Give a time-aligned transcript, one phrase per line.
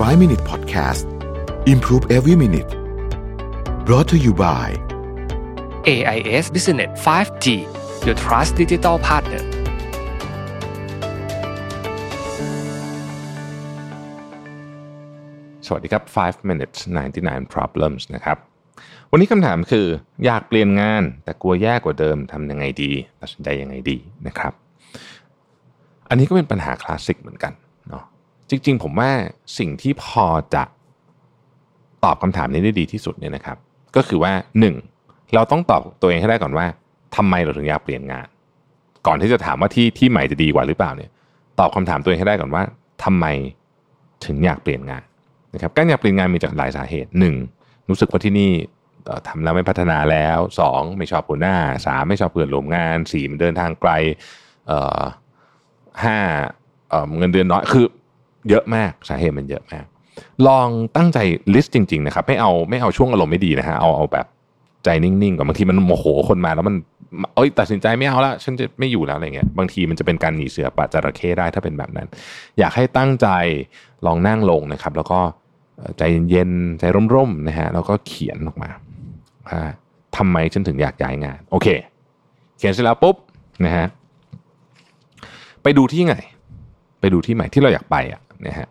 [0.00, 1.04] 5 Minute Podcast
[1.66, 2.70] Improve Every Minute
[3.84, 4.66] brought to you by
[5.92, 7.46] AIS Business 5G
[8.06, 9.42] Your Trust Digital Partner
[15.66, 16.78] สวัสดีครับ 5 minutes
[17.16, 18.36] 99 problems นะครับ
[19.10, 19.86] วันนี้คำถามคือ
[20.24, 22.90] อยากเปลี่ยนงานแต่กลัวแย่กว่าเดิมทำยังไงดี
[23.20, 23.96] ตัดสินใจยังไงดี
[24.26, 24.52] นะครับ
[26.08, 27.52] อันนี้ก็เป็นปัญหาคลาสสิกเหมือนกัน
[27.90, 28.04] เนาะ
[28.50, 29.10] จริงๆ ผมว่า
[29.58, 30.64] สิ่งที่พอจะ
[32.04, 33.56] ตอบคำถามนี้ได้ดีที่สุดเนี่ยนะครับ
[33.96, 34.32] ก็คือว่า
[34.82, 35.34] 1.
[35.34, 36.66] เราต้องตอบตัวเองให้ได้ก่อนว่า
[37.16, 38.26] ทำไมเราถึงอยากเปลี่ยนงาน
[39.06, 41.10] ก่อนที่จะถามว่าที่ที่ใหม่จะดีกว่าหรือเปล่าเนี่ย
[41.60, 42.62] ตอบคำถามตัวเองให้ได้ก่อนว่า
[43.04, 43.26] ทำไม
[44.26, 45.02] ถึงอยากเปลี่ยนงาน
[45.54, 47.34] นะครับการอยากเปลี่ยนงานมีจากหลายสาเหตุหนึ่ง
[47.88, 48.52] รู้สึกว่าที่นี่
[49.28, 53.90] ทำแล้วไม่พัฒนาแล้วสองไม่ชอบหัวหน้าสามไม่ชอบเพื่อนร่วมงานสี่มันเดินทางไกล
[54.66, 55.00] เอ่อ
[56.04, 56.18] ห้า
[57.18, 57.86] เงินเดือนน้อยคือ
[58.48, 59.84] เยอะมากสาเหตุมันเยอะมาก
[60.46, 61.18] ลองตั้งใจ
[61.54, 64.26] ลิสต์จริง ๆ นะครับ ไม่เอาไม่เอาช่วงอารมณ์ไม่ดีนะฮะเอาเอาแบบ
[64.84, 66.76] ใจนิ่งๆก่อนบางทีมันโมโหคนมาแล้วมัน
[67.34, 72.08] เอ้ยตัดสินใจไม่เอาละฉันจะไม่อยู่แล้วอะไรเงี้ยบางทีมันจะเป็นการหนีเสือปะจระเข้ได้ถ้าเป็นแบบนั้น
[72.58, 73.28] อยากให้ตั้งใจ
[74.06, 75.20] ลองนั่งลงนะครับ แล้วก็
[75.98, 78.70] ใจเย็นๆใจร่มๆนะฮะแล้วก็เขียนออกมา
[79.48, 79.60] ว่า
[80.16, 81.68] ทำไมฉันถึงอยากย้ายงาน โอเค
[82.58, 83.16] เขียนเสร็จแล้วปุ๊บ
[83.64, 83.86] นะฮะ
[85.62, 86.16] ไปดูที่ไหน
[87.00, 88.68] ไปดูที่ใหม่ที่เราอยากไปอะ นะฮะ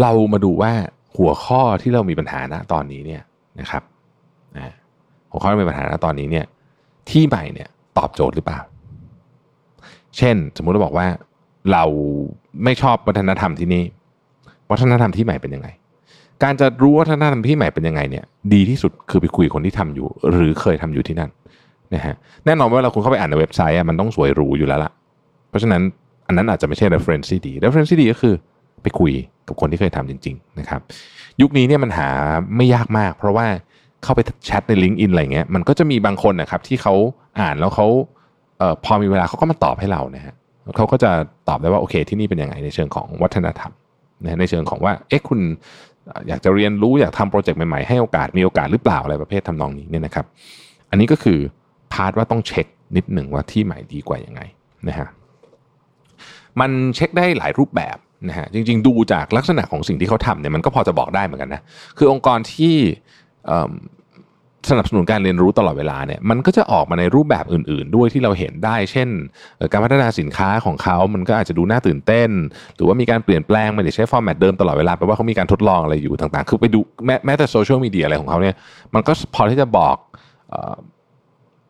[0.00, 0.72] เรามาดูว่า
[1.16, 3.22] หัวข้อที่เรามีปัญหาณตอนนี้เนี่ย
[3.60, 3.82] นะครับ
[4.56, 4.72] นะ
[5.30, 6.46] หัวข้อที่มีปัญหาณตอนนี้เนี่ย
[7.10, 8.60] ที่ใหม่เนี่ยตอบโจทย์หรือเปล่า
[10.16, 11.06] เช่น สมมุติเราบอกว่า
[11.72, 11.84] เรา
[12.64, 13.84] ไม่ชอบวัฒนธรรมที่นี่
[14.70, 15.68] วัฒนธรรมที่ใหม่เป็นยังไง
[16.42, 21.30] การจะรู้วัฒนธรรมที่ใหม่เป็นยังไงเนี่ยดีที่สุดคือไปคุยคนที่ทำอยู่ หรือเคยทำอยู่ที่นั่น
[21.94, 24.92] นะฮะแน่นอนว่าเราคุณเข้าไปอ่านในเว็บไซต์อะมันต้องสวยหรูอยู่แล้วล่ะ
[25.48, 25.82] เพราะฉะนั้น
[26.26, 28.34] อันนั้นอาจจะไม่ใช่ reference ที่ดี reference ที่ดีก็คือ
[28.84, 29.12] ไปคุย
[29.48, 30.80] กับคนที่เคยทำจริง ๆ นะครับ
[31.40, 32.08] ยุคนี้เนี่ยมันหา
[32.56, 33.46] ไม่ยากมาก เพราะว่า
[34.02, 36.94] เข้าไปแชทใน LinkedIn อะไรเงี้ยมันก็จะมีบางคนนะครับที่เขา
[37.40, 37.86] อ่านแล้วเขา
[38.58, 40.34] เอ่อพอมีเวลาเขาก็มาตอบให้เรานะฮะ
[40.76, 41.10] เขาก็จะ
[41.48, 43.72] ตอบได้ว่าโอเคที่นี่เป็นยังไงในเชิงของวัฒนธรรม
[44.22, 45.40] นะในเชิงของว่าเอ๊ะคุณ
[46.28, 50.26] อยากจะเรียนรู้อยากทำโปรเจกต์ใหม่ๆให้โอกาสมีโอกาสหรือเปล่าอะไรประเภททำนองนี้เนี่ยนะครับ
[50.90, 51.38] อันนี้ก็คือ
[51.92, 54.40] part ว่าต้องเช็คนิดหนึ่งว่าที่ใหม่ดีกว่ายังไง
[54.88, 55.08] นะฮะ
[56.60, 57.96] มันเช็คได้หลายรูปแบบ
[58.28, 61.60] นะฮะจริง ๆ ดูจากลักษณะของสิ่งที่เขาทำเนี่ยมันก็พอจะบอกได้เหมือนกันนะ
[61.98, 62.74] คือองค์กรที่
[64.70, 69.08] สนับสนุนการเรียนรู้ตลอดเวลาเนี่ยมันก็จะออกมาในรูปแบบอื่น ๆ ด้วยที่เราเห็นได้ เช่น
[69.72, 72.30] การพัฒนาสินค้าของเขา มันก็อาจจะดูน่าตื่นเต้น
[72.74, 78.54] หรือว่ามีการเปลี่ยนแปลงไม่ได้ใช้ฟอร์แมตเดิมตลอดเวลาแปลว่าเขามีการทดลองอะไรอยู่ต่างๆ คือไปดูแม้แม้แต่โซเชียลมีเดียอะไรของเขาเนี่ย
[78.94, 80.56] มันก็พอที่จะบอก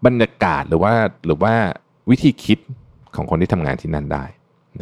[0.07, 0.93] บรรยากาศหรือว่า
[1.27, 1.55] หรือว่า
[2.11, 2.59] วิธีคิด
[3.17, 4.25] ของคนที่ทำงานที่นั่นได้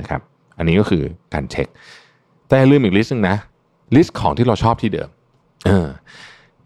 [0.00, 0.20] นะครับ
[0.62, 1.02] อันนี้ก็คือ
[1.34, 1.68] การเช็ค
[2.48, 3.36] แต่ลืมอีก list นึงนะ
[3.96, 5.08] list ของที่เราชอบที่เดิม
[5.66, 5.86] เออ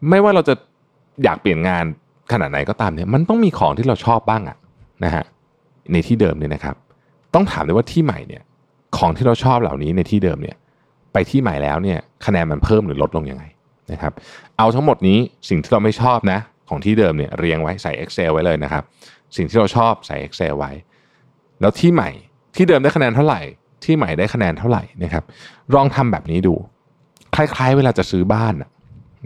[0.08, 0.54] ไม่ว่าเราจะ
[1.24, 1.84] อยากเปลี่ยนงาน
[2.32, 4.56] ขนาดไหนก็ตามเนี่ย มันต้องมีของที่เราชอบบ้างอะ
[5.04, 5.24] นะฮะ
[5.92, 6.76] ในที่เดิมเนี่ยนะครับ
[7.34, 8.42] ต้องถามด้วยว่าที่ใหม่เนี่ย
[8.96, 10.56] ของที่เราชอบเหล่านี้ในที่เดิมเนี่ย
[11.12, 13.44] ไปที่ใหม่แล้วเนี่ย คะแนนมันเพิ่มหรือลดลงยังไง
[13.92, 14.12] นะครับ
[14.58, 15.18] เอาทั้งหมดนี้
[15.48, 18.82] สิ่งที่เราไม่ชอบนะ ของที่เดิมเนี่ยเรียงไว้ใส่ Excel ไว้เลยนะครับ
[19.36, 20.70] สิ่งที่เราชอบใส่ Excel ไว้
[21.60, 22.10] แล้วที่ใหม่
[22.56, 23.40] ที่เดิมได้คะแนนเท่าไหร่
[23.84, 25.25] ที่ใหม่ได้คะแนนเท่าไหร่นะครับ
[25.75, 26.54] ลองทำแบบนี้ดู
[27.34, 28.54] คล้ายๆ เวลาจะซื้อบ้าน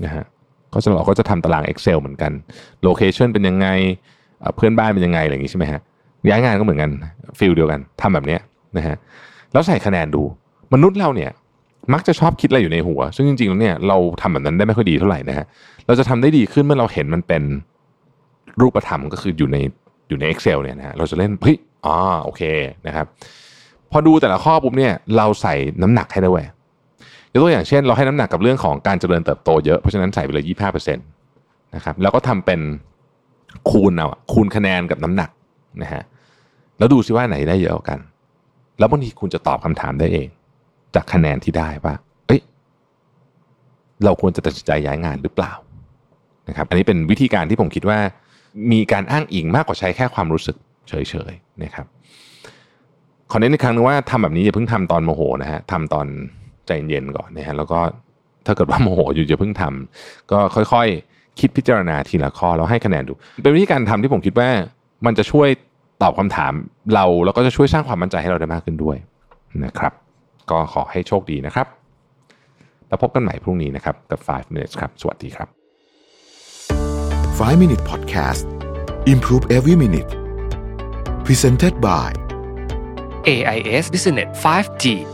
[0.04, 0.24] นะฮะ
[0.72, 2.32] ก็จะเราก็จะทำตาราง Excel เหมือนกัน
[2.82, 3.68] location เป็นยังไง
[4.56, 5.80] เพื่อนบ้านเป็นยังไงอะไรอย่างงี้ใช่ไหมฮะ
[6.28, 6.90] ย้ายงานก็เหมือนกัน
[7.38, 8.38] feel เดียวกันทำแบบนี้
[8.76, 8.96] นะฮะ
[9.52, 10.22] แล้วใส่คะแนนดู
[10.74, 11.30] มนุษย์เราเนี่ย
[11.92, 15.46] มักจะชอบคิดอะไรอยู่ในหัว ซึ่งจริงๆแล้วเนี่ยเราทำแบบนั้นได้ไม่ค่อยดีเท่าไหร่นะฮะ
[15.86, 17.42] เราจะทำได้ดีขึ้นเมื่อเราเห็นมันเป็น
[18.60, 19.58] รูปธรรมก็คืออยู่ใน
[20.08, 21.56] อยู่ใน Excel เนี่ยนะฮะเราจะเล่นเฮ้ย
[21.86, 22.42] อ๋อโอเค
[22.86, 23.06] นะครับ
[23.90, 26.44] พอดูแต่ละข้อปุ๊บเนี่ยเราใส่น้ำหนักให้ด้วย
[27.32, 31.06] ยกตัวอย่างเช่น เราให้น้ำหนักกับเรื่องของการเจริญเติบโตเยอะเพราะฉะนั้นใส่ไปเลยยี่ห้าเปอร์เซ็นต์
[31.74, 32.60] นะครับแล้วก็ทำเป็น
[33.70, 35.30] คูณเอาคูณคะแนนกับน้ำหนัก
[35.82, 36.02] นะฮะ
[36.78, 37.98] แล้วดูซิว่าไหนได้เยอะกัน
[38.78, 40.28] แล้วบางทีคุณจะตอบคำถามได้เอง
[40.94, 41.94] จากคะแนนที่ได้ว่า
[42.26, 42.40] เอ้ย
[44.04, 45.52] เราควรจะตัดสินใจย้ายงานหรือเปล่า
[46.48, 47.98] นะครับ อันนี้เป็นวิธีการที่ผมคิดว่า
[48.72, 50.56] มีการอ้างอิงมากกว่าใช้แค่ความรู้สึก
[50.88, 51.86] เฉยๆนะครับ
[53.32, 56.06] ขอเน้นอีกครั้งนึงว่าทำแบบนี้อย่าเพิ่งทำตอนโมโหนะฮะทำตอน
[56.66, 57.80] ใจเย็นก่อนนะฮะแล้วก็
[58.46, 63.12] ถ้าเกิดว่าโมโหอยู่อย่าเพิ่งทำก็ค่อยๆ คิดพิจารณาทีละข้อแล้วให้คะแนนดู
[63.42, 64.48] เป็นวิธีการทำที่ผมคิดว่า
[65.06, 65.48] มันจะช่วย
[66.02, 66.52] ตอบคำถาม
[66.94, 68.96] เราแล้วก็จะช่วยสร้างความมั่นใจให้เราได้มากขึ้นด้วย
[69.64, 69.92] นะครับ
[70.50, 71.66] ก็ขอให้โชคดีนะครับ
[72.88, 75.48] แล้วพบกันใหม่พรุ่งนี้นะครับกับ 5 minutes ครับ สวัสดีครับ
[77.38, 78.44] 5 Minute Podcast
[79.12, 80.10] Improve Every Minute
[81.26, 82.29] Presented by
[83.26, 85.06] AIS Business 5G